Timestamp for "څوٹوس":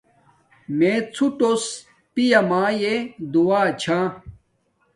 1.13-1.63